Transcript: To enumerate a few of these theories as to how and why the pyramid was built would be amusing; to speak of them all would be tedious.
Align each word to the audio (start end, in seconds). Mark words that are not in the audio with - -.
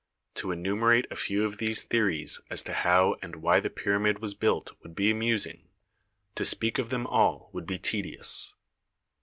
To 0.33 0.49
enumerate 0.49 1.05
a 1.11 1.15
few 1.15 1.45
of 1.45 1.59
these 1.59 1.83
theories 1.83 2.41
as 2.49 2.63
to 2.63 2.73
how 2.73 3.17
and 3.21 3.35
why 3.35 3.59
the 3.59 3.69
pyramid 3.69 4.17
was 4.17 4.33
built 4.33 4.71
would 4.81 4.95
be 4.95 5.11
amusing; 5.11 5.67
to 6.33 6.43
speak 6.43 6.79
of 6.79 6.89
them 6.89 7.05
all 7.05 7.51
would 7.53 7.67
be 7.67 7.77
tedious. 7.77 8.55